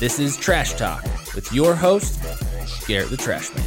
This 0.00 0.18
is 0.18 0.38
Trash 0.38 0.72
Talk 0.76 1.04
with 1.34 1.52
your 1.52 1.74
host, 1.74 2.18
Garrett 2.88 3.10
the 3.10 3.18
Trash 3.18 3.54
Man. 3.54 3.66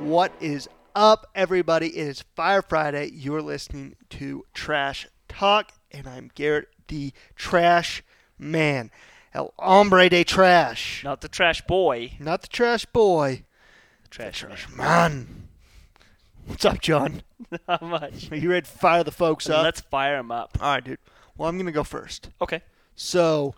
What 0.00 0.34
is 0.38 0.68
up, 0.94 1.30
everybody? 1.34 1.86
It 1.86 2.08
is 2.08 2.22
Fire 2.34 2.60
Friday. 2.60 3.10
You're 3.14 3.40
listening 3.40 3.96
to 4.10 4.44
Trash 4.52 5.08
Talk, 5.28 5.72
and 5.92 6.06
I'm 6.06 6.30
Garrett 6.34 6.68
the 6.88 7.14
Trash 7.36 8.02
Man. 8.38 8.90
El 9.32 9.54
hombre 9.58 10.10
de 10.10 10.24
trash. 10.24 11.02
Not 11.02 11.22
the 11.22 11.28
trash 11.28 11.62
boy. 11.62 12.12
Not 12.20 12.42
the 12.42 12.48
trash 12.48 12.84
boy. 12.84 13.44
The 14.02 14.08
trash, 14.08 14.40
Trash 14.40 14.68
man. 14.76 15.48
What's 16.44 16.66
up, 16.66 16.82
John? 16.82 17.22
Not 17.66 17.80
much. 17.80 18.30
Are 18.30 18.36
you 18.36 18.50
ready 18.50 18.66
to 18.66 18.70
fire 18.70 19.04
the 19.04 19.10
folks 19.10 19.48
up? 19.48 19.64
Let's 19.64 19.80
fire 19.80 20.18
them 20.18 20.30
up. 20.30 20.58
All 20.60 20.74
right, 20.74 20.84
dude. 20.84 20.98
Well, 21.38 21.48
I'm 21.48 21.56
going 21.56 21.64
to 21.64 21.72
go 21.72 21.82
first. 21.82 22.28
Okay. 22.42 22.60
So, 22.94 23.54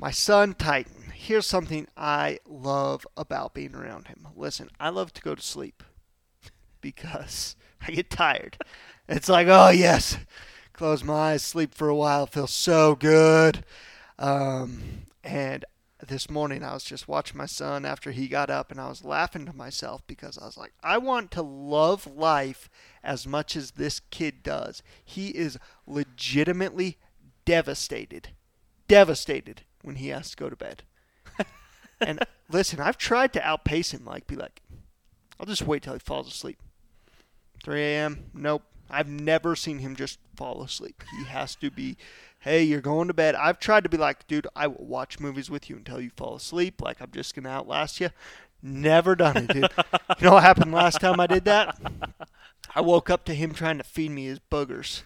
my 0.00 0.10
son 0.10 0.54
Titan, 0.54 1.12
here's 1.14 1.46
something 1.46 1.86
I 1.94 2.38
love 2.48 3.06
about 3.18 3.52
being 3.52 3.74
around 3.74 4.08
him. 4.08 4.26
Listen, 4.34 4.70
I 4.80 4.88
love 4.88 5.12
to 5.12 5.20
go 5.22 5.34
to 5.34 5.42
sleep 5.42 5.82
because 6.80 7.54
I 7.86 7.92
get 7.92 8.08
tired. 8.08 8.56
It's 9.08 9.28
like, 9.28 9.46
oh, 9.48 9.68
yes, 9.68 10.16
close 10.72 11.04
my 11.04 11.32
eyes, 11.32 11.42
sleep 11.42 11.74
for 11.74 11.88
a 11.88 11.94
while, 11.94 12.26
feels 12.26 12.52
so 12.52 12.94
good. 12.94 13.62
Um, 14.18 15.02
and 15.22 15.66
this 16.06 16.30
morning 16.30 16.64
I 16.64 16.72
was 16.72 16.84
just 16.84 17.06
watching 17.06 17.36
my 17.36 17.46
son 17.46 17.84
after 17.84 18.10
he 18.10 18.26
got 18.26 18.48
up 18.48 18.70
and 18.70 18.80
I 18.80 18.88
was 18.88 19.04
laughing 19.04 19.44
to 19.46 19.52
myself 19.52 20.00
because 20.06 20.38
I 20.38 20.46
was 20.46 20.56
like, 20.56 20.72
I 20.82 20.96
want 20.96 21.30
to 21.32 21.42
love 21.42 22.06
life 22.06 22.70
as 23.04 23.26
much 23.26 23.54
as 23.54 23.72
this 23.72 24.00
kid 24.10 24.42
does. 24.42 24.82
He 25.04 25.28
is 25.28 25.58
legitimately 25.86 26.96
devastated 27.44 28.30
devastated 28.90 29.62
when 29.82 29.96
he 29.96 30.08
has 30.08 30.30
to 30.30 30.36
go 30.36 30.50
to 30.50 30.56
bed. 30.56 30.82
and 32.00 32.24
listen, 32.50 32.80
I've 32.80 32.98
tried 32.98 33.32
to 33.34 33.46
outpace 33.46 33.92
him, 33.92 34.04
like 34.04 34.26
be 34.26 34.36
like, 34.36 34.62
I'll 35.38 35.46
just 35.46 35.62
wait 35.62 35.82
till 35.82 35.94
he 35.94 35.98
falls 35.98 36.28
asleep. 36.28 36.58
3 37.64 37.80
a.m. 37.80 38.30
Nope. 38.34 38.62
I've 38.90 39.08
never 39.08 39.54
seen 39.54 39.78
him 39.78 39.94
just 39.94 40.18
fall 40.34 40.62
asleep. 40.62 41.04
He 41.16 41.24
has 41.26 41.54
to 41.56 41.70
be, 41.70 41.96
hey, 42.40 42.62
you're 42.62 42.80
going 42.80 43.08
to 43.08 43.14
bed. 43.14 43.34
I've 43.34 43.60
tried 43.60 43.84
to 43.84 43.88
be 43.88 43.96
like, 43.96 44.26
dude, 44.26 44.48
I 44.56 44.66
will 44.66 44.84
watch 44.84 45.20
movies 45.20 45.48
with 45.48 45.70
you 45.70 45.76
until 45.76 46.00
you 46.00 46.10
fall 46.16 46.36
asleep. 46.36 46.82
Like 46.82 47.00
I'm 47.00 47.10
just 47.12 47.34
gonna 47.34 47.50
outlast 47.50 48.00
you. 48.00 48.10
Never 48.62 49.14
done 49.14 49.36
it, 49.36 49.48
dude. 49.48 49.70
you 50.18 50.26
know 50.26 50.34
what 50.34 50.42
happened 50.42 50.72
last 50.72 51.00
time 51.00 51.20
I 51.20 51.26
did 51.26 51.44
that? 51.44 51.78
I 52.74 52.80
woke 52.80 53.10
up 53.10 53.24
to 53.26 53.34
him 53.34 53.54
trying 53.54 53.78
to 53.78 53.84
feed 53.84 54.10
me 54.10 54.26
his 54.26 54.40
boogers. 54.50 55.02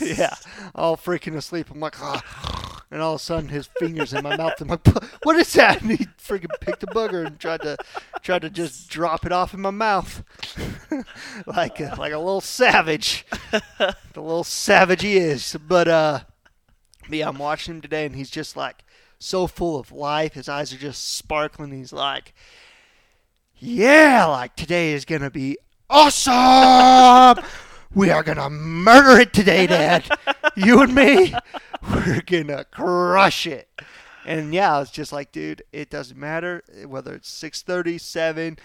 yeah, 0.18 0.34
all 0.74 0.96
freaking 0.96 1.36
asleep. 1.36 1.70
I'm 1.70 1.80
like, 1.80 2.00
ah. 2.00 2.51
And 2.92 3.00
all 3.00 3.14
of 3.14 3.20
a 3.20 3.24
sudden 3.24 3.48
his 3.48 3.66
fingers 3.78 4.12
in 4.12 4.22
my 4.22 4.36
mouth. 4.36 4.60
I'm 4.60 4.68
like, 4.68 4.86
what 5.22 5.36
is 5.36 5.54
that? 5.54 5.80
And 5.80 5.92
he 5.92 6.04
freaking 6.22 6.50
picked 6.60 6.82
a 6.82 6.86
booger 6.86 7.26
and 7.26 7.40
tried 7.40 7.62
to 7.62 7.78
tried 8.22 8.42
to 8.42 8.50
just 8.50 8.90
drop 8.90 9.24
it 9.24 9.32
off 9.32 9.54
in 9.54 9.60
my 9.60 9.70
mouth, 9.70 10.22
like 11.46 11.80
a, 11.80 11.94
like 11.98 12.12
a 12.12 12.18
little 12.18 12.42
savage, 12.42 13.24
the 13.50 13.96
little 14.14 14.44
savage 14.44 15.02
he 15.02 15.16
is. 15.16 15.56
But 15.66 15.88
uh, 15.88 16.20
yeah, 17.10 17.28
I'm 17.28 17.38
watching 17.38 17.76
him 17.76 17.80
today, 17.80 18.04
and 18.04 18.14
he's 18.14 18.30
just 18.30 18.56
like 18.56 18.84
so 19.18 19.46
full 19.46 19.78
of 19.78 19.90
life. 19.90 20.34
His 20.34 20.48
eyes 20.48 20.72
are 20.72 20.78
just 20.78 21.16
sparkling. 21.16 21.72
He's 21.72 21.94
like, 21.94 22.34
yeah, 23.56 24.26
like 24.26 24.54
today 24.54 24.92
is 24.92 25.06
gonna 25.06 25.30
be 25.30 25.56
awesome. 25.88 27.42
We 27.94 28.10
are 28.10 28.22
gonna 28.22 28.50
murder 28.50 29.20
it 29.20 29.32
today, 29.32 29.66
Dad. 29.66 30.04
you 30.56 30.82
and 30.82 30.94
me, 30.94 31.34
we're 32.06 32.22
gonna 32.26 32.64
crush 32.64 33.46
it. 33.46 33.68
And 34.24 34.54
yeah, 34.54 34.80
it's 34.80 34.90
just 34.90 35.12
like, 35.12 35.32
dude, 35.32 35.62
it 35.72 35.90
doesn't 35.90 36.18
matter 36.18 36.62
eh, 36.72 36.84
whether 36.84 37.14
it's 37.14 37.28
7, 37.28 38.58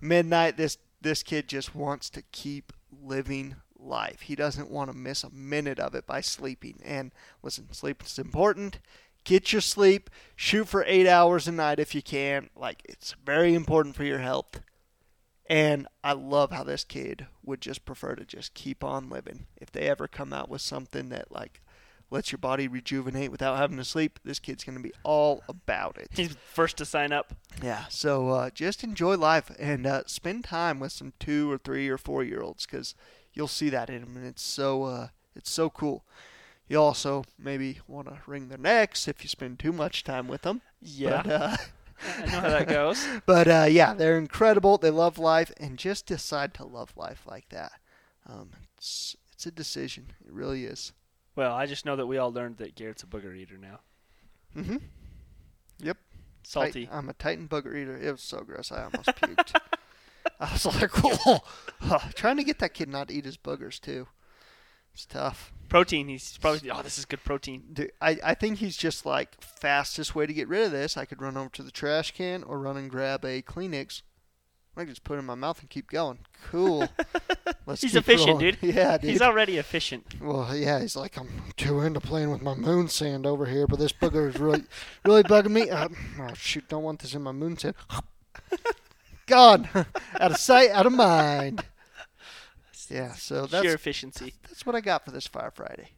midnight. 0.00 0.56
This 0.56 0.78
this 1.00 1.22
kid 1.22 1.48
just 1.48 1.74
wants 1.74 2.08
to 2.10 2.22
keep 2.32 2.72
living 2.90 3.56
life. 3.78 4.22
He 4.22 4.34
doesn't 4.34 4.70
want 4.70 4.90
to 4.90 4.96
miss 4.96 5.22
a 5.22 5.30
minute 5.30 5.78
of 5.78 5.94
it 5.94 6.06
by 6.06 6.20
sleeping. 6.20 6.80
And 6.82 7.12
listen, 7.42 7.72
sleep 7.72 8.02
is 8.04 8.18
important. 8.18 8.78
Get 9.24 9.52
your 9.52 9.60
sleep. 9.60 10.10
Shoot 10.36 10.68
for 10.68 10.84
eight 10.86 11.06
hours 11.06 11.46
a 11.46 11.52
night 11.52 11.78
if 11.78 11.94
you 11.94 12.02
can. 12.02 12.50
Like 12.56 12.82
it's 12.84 13.14
very 13.24 13.54
important 13.54 13.96
for 13.96 14.04
your 14.04 14.18
health. 14.18 14.60
And 15.46 15.86
I 16.02 16.12
love 16.12 16.52
how 16.52 16.64
this 16.64 16.84
kid 16.84 17.26
would 17.42 17.60
just 17.60 17.84
prefer 17.84 18.14
to 18.14 18.24
just 18.24 18.54
keep 18.54 18.82
on 18.82 19.10
living. 19.10 19.46
If 19.58 19.70
they 19.70 19.88
ever 19.88 20.08
come 20.08 20.32
out 20.32 20.48
with 20.48 20.62
something 20.62 21.10
that 21.10 21.30
like 21.30 21.60
lets 22.14 22.30
your 22.30 22.38
body 22.38 22.68
rejuvenate 22.68 23.32
without 23.32 23.58
having 23.58 23.76
to 23.76 23.84
sleep, 23.84 24.20
this 24.24 24.38
kid's 24.38 24.62
going 24.62 24.78
to 24.78 24.82
be 24.82 24.92
all 25.02 25.42
about 25.48 25.98
it. 25.98 26.08
He's 26.12 26.36
first 26.52 26.76
to 26.76 26.84
sign 26.84 27.12
up. 27.12 27.34
Yeah, 27.60 27.86
so 27.88 28.28
uh, 28.28 28.50
just 28.50 28.84
enjoy 28.84 29.16
life 29.16 29.50
and 29.58 29.84
uh, 29.84 30.04
spend 30.06 30.44
time 30.44 30.78
with 30.78 30.92
some 30.92 31.12
two 31.18 31.50
or 31.50 31.58
three 31.58 31.88
or 31.88 31.98
four 31.98 32.22
year 32.22 32.40
olds 32.40 32.66
because 32.66 32.94
you'll 33.34 33.48
see 33.48 33.68
that 33.70 33.90
in 33.90 34.00
them, 34.02 34.16
and 34.16 34.24
it's 34.24 34.42
so 34.42 34.84
uh, 34.84 35.08
it's 35.34 35.50
so 35.50 35.68
cool. 35.68 36.04
You 36.68 36.80
also 36.80 37.24
maybe 37.36 37.80
want 37.88 38.06
to 38.06 38.18
wring 38.26 38.48
their 38.48 38.58
necks 38.58 39.08
if 39.08 39.22
you 39.24 39.28
spend 39.28 39.58
too 39.58 39.72
much 39.72 40.04
time 40.04 40.28
with 40.28 40.42
them. 40.42 40.62
Yeah. 40.80 41.22
But, 41.24 41.32
uh, 41.32 41.56
I 42.16 42.26
know 42.26 42.40
how 42.40 42.48
that 42.48 42.68
goes. 42.68 43.06
but 43.26 43.48
uh, 43.48 43.66
yeah, 43.68 43.92
they're 43.92 44.18
incredible. 44.18 44.78
They 44.78 44.90
love 44.90 45.18
life, 45.18 45.52
and 45.58 45.76
just 45.76 46.06
decide 46.06 46.54
to 46.54 46.64
love 46.64 46.92
life 46.96 47.22
like 47.26 47.48
that. 47.48 47.72
Um, 48.24 48.50
it's 48.78 49.16
it's 49.32 49.46
a 49.46 49.50
decision. 49.50 50.12
It 50.24 50.32
really 50.32 50.64
is. 50.64 50.92
Well, 51.36 51.52
I 51.54 51.66
just 51.66 51.84
know 51.84 51.96
that 51.96 52.06
we 52.06 52.18
all 52.18 52.32
learned 52.32 52.58
that 52.58 52.74
Garrett's 52.74 53.02
a 53.02 53.06
booger 53.06 53.36
eater 53.36 53.58
now. 53.58 53.80
Mm-hmm. 54.56 54.76
Yep. 55.80 55.96
Salty. 56.44 56.84
Tit- 56.84 56.88
I'm 56.92 57.08
a 57.08 57.14
Titan 57.14 57.48
booger 57.48 57.76
eater. 57.76 57.96
It 57.96 58.12
was 58.12 58.22
so 58.22 58.40
gross. 58.40 58.70
I 58.70 58.84
almost 58.84 59.08
puked. 59.16 59.58
I 60.40 60.52
was 60.52 60.66
like, 60.66 60.90
oh, 61.04 62.10
trying 62.14 62.36
to 62.36 62.44
get 62.44 62.58
that 62.60 62.74
kid 62.74 62.88
not 62.88 63.08
to 63.08 63.14
eat 63.14 63.24
his 63.24 63.36
boogers 63.36 63.80
too. 63.80 64.06
It's 64.92 65.06
tough. 65.06 65.52
Protein. 65.68 66.08
He's 66.08 66.38
probably, 66.38 66.70
oh, 66.70 66.82
this 66.82 66.98
is 66.98 67.04
good 67.04 67.24
protein. 67.24 67.64
Dude, 67.72 67.92
I, 68.00 68.18
I 68.22 68.34
think 68.34 68.58
he's 68.58 68.76
just 68.76 69.04
like 69.04 69.40
fastest 69.40 70.14
way 70.14 70.26
to 70.26 70.32
get 70.32 70.46
rid 70.48 70.64
of 70.64 70.70
this. 70.70 70.96
I 70.96 71.04
could 71.04 71.20
run 71.20 71.36
over 71.36 71.48
to 71.50 71.62
the 71.64 71.72
trash 71.72 72.12
can 72.12 72.44
or 72.44 72.60
run 72.60 72.76
and 72.76 72.88
grab 72.88 73.24
a 73.24 73.42
Kleenex. 73.42 74.02
I 74.76 74.80
can 74.80 74.88
just 74.88 75.04
put 75.04 75.14
it 75.14 75.18
in 75.20 75.24
my 75.24 75.34
mouth 75.36 75.60
and 75.60 75.70
keep 75.70 75.88
going. 75.88 76.18
Cool. 76.50 76.88
Let's 77.66 77.82
He's 77.82 77.94
efficient, 77.94 78.28
rolling. 78.32 78.54
dude. 78.54 78.58
Yeah, 78.74 78.98
dude. 78.98 79.10
He's 79.10 79.22
already 79.22 79.56
efficient. 79.58 80.20
Well, 80.20 80.54
yeah, 80.54 80.80
he's 80.80 80.96
like, 80.96 81.16
I'm 81.16 81.28
too 81.56 81.80
into 81.80 82.00
playing 82.00 82.30
with 82.30 82.42
my 82.42 82.54
moon 82.54 82.88
sand 82.88 83.24
over 83.24 83.46
here, 83.46 83.66
but 83.68 83.78
this 83.78 83.92
booger 83.92 84.28
is 84.28 84.38
really, 84.40 84.64
really 85.04 85.22
bugging 85.22 85.50
me. 85.50 85.70
Uh, 85.70 85.88
oh, 86.20 86.34
shoot, 86.34 86.68
don't 86.68 86.82
want 86.82 87.00
this 87.00 87.14
in 87.14 87.22
my 87.22 87.32
moon 87.32 87.56
sand. 87.56 87.74
Gone. 89.26 89.68
out 89.74 90.32
of 90.32 90.36
sight, 90.38 90.70
out 90.70 90.86
of 90.86 90.92
mind. 90.92 91.64
Yeah, 92.90 93.12
so 93.12 93.46
that's 93.46 93.64
Sheer 93.64 93.74
efficiency. 93.74 94.34
that's 94.42 94.66
what 94.66 94.74
I 94.74 94.80
got 94.80 95.04
for 95.04 95.10
this 95.10 95.26
Fire 95.26 95.50
Friday. 95.50 95.90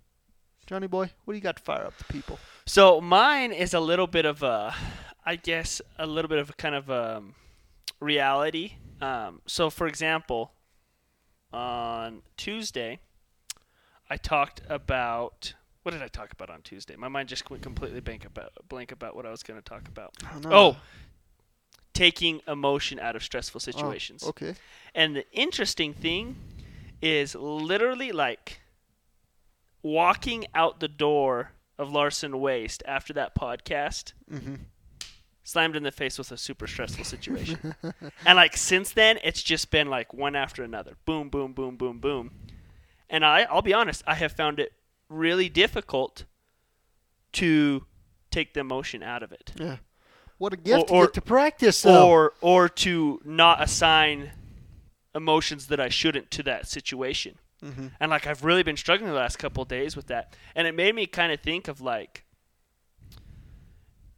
Johnny 0.67 0.87
boy, 0.87 1.11
what 1.25 1.33
do 1.33 1.37
you 1.37 1.43
got 1.43 1.57
to 1.57 1.63
fire 1.63 1.85
up 1.85 1.97
the 1.99 2.05
people? 2.05 2.39
So 2.67 3.01
mine 3.01 3.53
is 3.53 3.73
a 3.75 3.81
little 3.81 4.07
bit 4.07 4.25
of 4.25 4.43
a, 4.43 4.75
I 5.25 5.37
guess, 5.37 5.81
a 5.99 6.07
little 6.07 6.29
bit 6.29 6.39
of 6.39 6.51
a 6.51 6.53
kind 6.55 6.75
of 6.75 6.91
um, 6.91 7.35
reality. 8.01 8.75
Um, 9.01 9.43
so, 9.47 9.71
for 9.71 9.87
example, 9.87 10.53
on 11.53 12.23
Tuesday, 12.37 12.99
I 14.09 14.17
talked 14.17 14.61
about 14.69 15.55
what 15.83 15.93
did 15.93 16.03
I 16.03 16.09
talk 16.09 16.33
about 16.33 16.51
on 16.51 16.63
Tuesday? 16.63 16.97
My 16.97 17.07
mind 17.07 17.29
just 17.29 17.49
went 17.49 17.63
completely 17.63 18.01
blank 18.01 18.25
about 18.25 18.51
blank 18.69 18.91
about 18.91 19.15
what 19.15 19.25
I 19.25 19.31
was 19.31 19.43
going 19.45 19.61
to 19.61 19.65
talk 19.65 19.87
about. 19.87 20.15
Oh, 20.25 20.39
no. 20.41 20.51
Oh, 20.53 20.77
taking 21.95 22.41
emotion 22.49 22.99
out 22.99 23.15
of 23.17 23.23
stressful 23.23 23.61
situations. 23.61 24.23
Oh, 24.25 24.31
okay. 24.31 24.55
And 24.95 25.15
the 25.15 25.25
interesting 25.33 25.95
thing 25.95 26.37
is 27.01 27.35
literally 27.37 28.11
like 28.13 28.61
walking 29.83 30.45
out 30.55 30.81
the 30.81 30.89
door 30.89 31.53
of 31.79 31.93
Larson 31.93 32.41
Waste 32.41 32.83
after 32.87 33.13
that 33.13 33.35
podcast, 33.35 34.13
Mm-hmm. 34.33 34.55
Slammed 35.47 35.77
in 35.77 35.85
the 35.85 35.93
face 35.93 36.19
with 36.19 36.33
a 36.33 36.37
super 36.37 36.67
stressful 36.67 37.05
situation. 37.05 37.73
and 38.27 38.37
like 38.37 38.57
since 38.57 38.91
then, 38.91 39.17
it's 39.23 39.43
just 39.45 39.71
been 39.71 39.89
like 39.89 40.13
one 40.13 40.35
after 40.35 40.65
another. 40.65 40.97
Boom, 41.05 41.29
boom, 41.29 41.53
boom, 41.53 41.77
boom, 41.77 42.01
boom. 42.01 42.33
And 43.09 43.25
I, 43.25 43.43
I'll 43.45 43.63
be 43.63 43.73
honest, 43.73 44.03
I 44.09 44.17
have 44.17 44.33
found 44.33 44.59
it 44.59 44.73
really 45.09 45.49
difficult 45.49 46.25
to 47.35 47.87
take 48.33 48.55
the 48.55 48.61
emotion 48.61 49.05
out 49.05 49.23
of 49.23 49.31
it. 49.31 49.53
Yeah. 49.57 49.77
What 50.39 50.53
a 50.53 50.57
gift 50.57 50.91
Or- 50.91 51.03
to 51.03 51.07
get 51.07 51.15
to 51.15 51.21
practice, 51.23 51.81
though. 51.83 52.09
or 52.11 52.33
or 52.41 52.69
to 52.69 53.21
not 53.25 53.63
assign 53.63 54.33
emotions 55.15 55.69
that 55.69 55.79
I 55.79 55.89
shouldn't 55.89 56.31
to 56.33 56.43
that 56.43 56.67
situation. 56.67 57.39
Mhm. 57.63 57.93
And 58.01 58.11
like 58.11 58.27
I've 58.27 58.45
really 58.45 58.65
been 58.65 58.77
struggling 58.77 59.11
the 59.13 59.17
last 59.17 59.39
couple 59.39 59.63
of 59.63 59.69
days 59.69 59.95
with 59.95 60.09
that, 60.09 60.35
and 60.57 60.67
it 60.67 60.75
made 60.75 60.95
me 60.97 61.07
kind 61.07 61.31
of 61.33 61.41
think 61.41 61.69
of 61.69 61.81
like, 61.81 62.25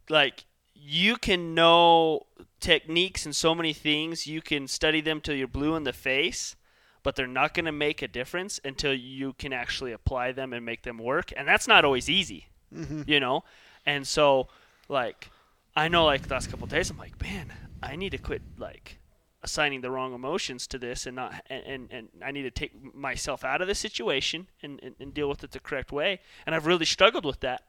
like 0.09 0.45
you 0.81 1.17
can 1.17 1.53
know 1.53 2.27
techniques 2.59 3.25
and 3.25 3.35
so 3.35 3.55
many 3.55 3.73
things, 3.73 4.27
you 4.27 4.41
can 4.41 4.67
study 4.67 5.01
them 5.01 5.21
till 5.21 5.35
you're 5.35 5.47
blue 5.47 5.75
in 5.75 5.83
the 5.83 5.93
face, 5.93 6.55
but 7.03 7.15
they're 7.15 7.27
not 7.27 7.53
going 7.53 7.65
to 7.65 7.71
make 7.71 8.01
a 8.01 8.07
difference 8.07 8.59
until 8.63 8.93
you 8.93 9.33
can 9.33 9.53
actually 9.53 9.91
apply 9.91 10.31
them 10.31 10.53
and 10.53 10.65
make 10.65 10.83
them 10.83 10.97
work, 10.97 11.31
and 11.35 11.47
that's 11.47 11.67
not 11.67 11.85
always 11.85 12.09
easy. 12.09 12.47
Mm-hmm. 12.73 13.01
you 13.07 13.19
know, 13.19 13.43
and 13.83 14.07
so 14.07 14.47
like 14.89 15.31
I 15.75 15.87
know 15.87 16.05
like 16.05 16.27
the 16.27 16.33
last 16.35 16.51
couple 16.51 16.65
of 16.65 16.69
days 16.69 16.91
I'm 16.91 16.97
like, 16.97 17.19
man, 17.19 17.51
I 17.81 17.95
need 17.95 18.11
to 18.11 18.19
quit 18.19 18.43
like 18.59 18.99
assigning 19.41 19.81
the 19.81 19.89
wrong 19.89 20.13
emotions 20.13 20.67
to 20.67 20.77
this 20.77 21.07
and 21.07 21.15
not 21.15 21.43
and, 21.49 21.63
and, 21.65 21.89
and 21.91 22.09
I 22.23 22.31
need 22.31 22.43
to 22.43 22.51
take 22.51 22.93
myself 22.93 23.43
out 23.43 23.61
of 23.61 23.67
the 23.67 23.73
situation 23.73 24.47
and, 24.61 24.79
and, 24.83 24.95
and 24.99 25.13
deal 25.13 25.29
with 25.29 25.43
it 25.43 25.51
the 25.51 25.59
correct 25.59 25.91
way. 25.91 26.19
And 26.45 26.53
I've 26.53 26.67
really 26.67 26.85
struggled 26.85 27.25
with 27.25 27.39
that. 27.39 27.63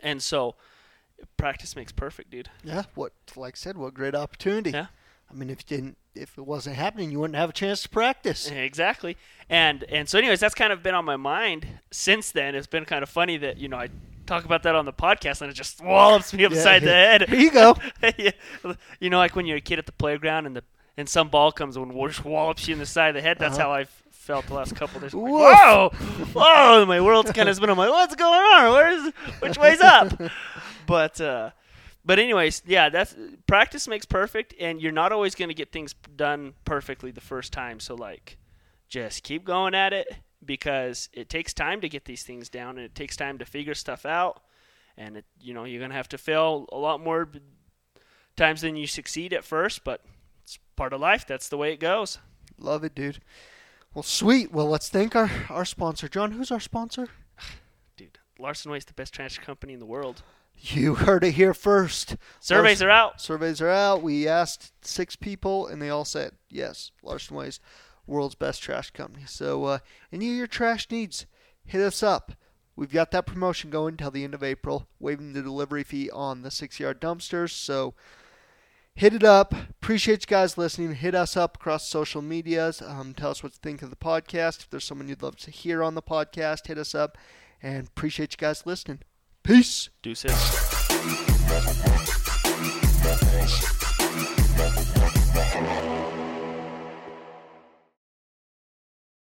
And 0.00 0.22
so 0.22 0.54
practice 1.36 1.74
makes 1.76 1.92
perfect, 1.92 2.30
dude. 2.30 2.48
Yeah, 2.64 2.82
what 2.94 3.12
like 3.36 3.54
I 3.54 3.56
said, 3.56 3.76
what 3.76 3.94
great 3.94 4.14
opportunity. 4.14 4.70
Yeah. 4.70 4.86
I 5.30 5.34
mean, 5.34 5.48
if 5.50 5.58
you 5.68 5.76
didn't, 5.76 5.96
if 6.14 6.36
it 6.36 6.44
wasn't 6.46 6.74
happening, 6.76 7.10
you 7.12 7.20
wouldn't 7.20 7.36
have 7.36 7.50
a 7.50 7.52
chance 7.52 7.82
to 7.82 7.88
practice. 7.88 8.50
Exactly. 8.50 9.16
And 9.48 9.84
and 9.84 10.08
so 10.08 10.18
anyways, 10.18 10.40
that's 10.40 10.54
kind 10.56 10.72
of 10.72 10.82
been 10.82 10.94
on 10.94 11.04
my 11.04 11.16
mind 11.16 11.66
since 11.92 12.32
then. 12.32 12.54
It's 12.54 12.66
been 12.66 12.84
kind 12.84 13.02
of 13.02 13.08
funny 13.08 13.36
that, 13.38 13.58
you 13.58 13.68
know, 13.68 13.76
I 13.76 13.90
talk 14.26 14.44
about 14.44 14.62
that 14.64 14.74
on 14.74 14.84
the 14.86 14.92
podcast 14.92 15.40
and 15.42 15.50
it 15.50 15.54
just 15.54 15.82
wallops 15.82 16.32
me 16.32 16.44
upside 16.44 16.82
the 16.82 16.90
head. 16.90 17.28
Here 17.28 17.38
you 17.40 17.50
go. 17.52 17.76
Yeah. 18.18 18.32
You 18.98 19.10
know, 19.10 19.18
like 19.18 19.36
when 19.36 19.46
you're 19.46 19.58
a 19.58 19.60
kid 19.60 19.78
at 19.78 19.86
the 19.86 19.92
playground 19.92 20.46
and 20.46 20.56
the 20.56 20.64
and 20.96 21.08
some 21.08 21.28
ball 21.28 21.52
comes 21.52 21.76
and 21.76 21.92
just 22.08 22.24
wallops 22.24 22.66
you 22.68 22.72
in 22.74 22.78
the 22.80 22.86
side 22.86 23.08
of 23.10 23.14
the 23.14 23.22
head. 23.22 23.38
That's 23.38 23.56
Uh-huh. 23.56 23.68
how 23.68 23.72
I've 23.74 23.88
felt 24.10 24.46
the 24.48 24.54
last 24.54 24.74
couple 24.76 24.96
of 24.96 25.02
days. 25.02 25.14
Like, 25.14 25.30
Whoa, 25.32 25.90
whoa! 26.34 26.84
My 26.86 27.00
world's 27.00 27.32
kind 27.32 27.48
of 27.48 27.56
spinning. 27.56 27.72
I'm 27.72 27.78
like, 27.78 27.90
what's 27.90 28.14
going 28.16 28.32
on? 28.40 28.72
Where's 28.72 29.12
which 29.40 29.58
way's 29.58 29.80
up? 29.80 30.12
But 30.90 31.20
uh, 31.20 31.50
but 32.04 32.18
anyways, 32.18 32.64
yeah, 32.66 32.88
that's 32.88 33.14
practice 33.46 33.86
makes 33.86 34.06
perfect, 34.06 34.54
and 34.58 34.82
you're 34.82 34.90
not 34.90 35.12
always 35.12 35.36
going 35.36 35.50
to 35.50 35.54
get 35.54 35.70
things 35.70 35.94
done 36.16 36.54
perfectly 36.64 37.12
the 37.12 37.20
first 37.20 37.52
time. 37.52 37.78
So 37.78 37.94
like, 37.94 38.38
just 38.88 39.22
keep 39.22 39.44
going 39.44 39.76
at 39.76 39.92
it 39.92 40.08
because 40.44 41.08
it 41.12 41.28
takes 41.28 41.54
time 41.54 41.80
to 41.82 41.88
get 41.88 42.06
these 42.06 42.24
things 42.24 42.48
down, 42.48 42.70
and 42.70 42.84
it 42.84 42.96
takes 42.96 43.16
time 43.16 43.38
to 43.38 43.44
figure 43.44 43.76
stuff 43.76 44.04
out. 44.04 44.42
And 44.96 45.18
it, 45.18 45.24
you 45.40 45.54
know, 45.54 45.62
you're 45.62 45.80
gonna 45.80 45.94
have 45.94 46.08
to 46.08 46.18
fail 46.18 46.66
a 46.72 46.76
lot 46.76 47.00
more 47.00 47.28
times 48.36 48.62
than 48.62 48.74
you 48.74 48.88
succeed 48.88 49.32
at 49.32 49.44
first, 49.44 49.84
but 49.84 50.04
it's 50.42 50.58
part 50.74 50.92
of 50.92 51.00
life. 51.00 51.24
That's 51.24 51.48
the 51.48 51.56
way 51.56 51.72
it 51.72 51.78
goes. 51.78 52.18
Love 52.58 52.82
it, 52.82 52.96
dude. 52.96 53.20
Well, 53.94 54.02
sweet. 54.02 54.50
Well, 54.50 54.68
let's 54.68 54.88
thank 54.88 55.14
our 55.14 55.30
our 55.50 55.64
sponsor, 55.64 56.08
John. 56.08 56.32
Who's 56.32 56.50
our 56.50 56.58
sponsor? 56.58 57.06
Dude, 57.96 58.18
Larson 58.40 58.72
Waste, 58.72 58.88
the 58.88 58.94
best 58.94 59.14
trash 59.14 59.38
company 59.38 59.72
in 59.72 59.78
the 59.78 59.86
world. 59.86 60.24
You 60.62 60.94
heard 60.94 61.24
it 61.24 61.32
here 61.32 61.54
first. 61.54 62.16
Surveys 62.38 62.82
are 62.82 62.90
out. 62.90 63.18
Surveys 63.20 63.62
are 63.62 63.70
out. 63.70 64.02
We 64.02 64.28
asked 64.28 64.72
six 64.84 65.16
people, 65.16 65.66
and 65.66 65.80
they 65.80 65.88
all 65.88 66.04
said 66.04 66.32
yes. 66.50 66.90
Larson 67.02 67.34
Waste, 67.36 67.62
world's 68.06 68.34
best 68.34 68.62
trash 68.62 68.90
company. 68.90 69.24
So, 69.26 69.64
uh, 69.64 69.78
any 70.12 70.28
of 70.28 70.36
your 70.36 70.46
trash 70.46 70.86
needs, 70.90 71.24
hit 71.64 71.80
us 71.80 72.02
up. 72.02 72.32
We've 72.76 72.92
got 72.92 73.10
that 73.12 73.26
promotion 73.26 73.70
going 73.70 73.96
till 73.96 74.10
the 74.10 74.22
end 74.22 74.34
of 74.34 74.42
April, 74.42 74.86
waiving 74.98 75.32
the 75.32 75.42
delivery 75.42 75.82
fee 75.82 76.10
on 76.10 76.42
the 76.42 76.50
six-yard 76.50 77.00
dumpsters. 77.00 77.52
So, 77.52 77.94
hit 78.94 79.14
it 79.14 79.24
up. 79.24 79.54
Appreciate 79.70 80.22
you 80.22 80.26
guys 80.26 80.58
listening. 80.58 80.94
Hit 80.94 81.14
us 81.14 81.38
up 81.38 81.56
across 81.56 81.88
social 81.88 82.20
medias. 82.20 82.82
Um, 82.82 83.14
tell 83.14 83.30
us 83.30 83.42
what 83.42 83.52
you 83.52 83.58
think 83.62 83.80
of 83.80 83.88
the 83.88 83.96
podcast. 83.96 84.60
If 84.60 84.70
there's 84.70 84.84
someone 84.84 85.08
you'd 85.08 85.22
love 85.22 85.36
to 85.36 85.50
hear 85.50 85.82
on 85.82 85.94
the 85.94 86.02
podcast, 86.02 86.66
hit 86.66 86.76
us 86.76 86.94
up. 86.94 87.16
And 87.62 87.88
appreciate 87.88 88.32
you 88.32 88.38
guys 88.38 88.66
listening. 88.66 89.00
Peace. 89.42 89.90
Deuces. 90.02 90.30